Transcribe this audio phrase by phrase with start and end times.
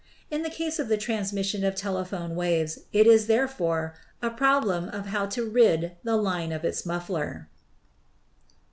[0.31, 5.05] In the case of the transmission of telephone waves it is, therefore, a problem of
[5.05, 7.47] how to rid the line of its muffler.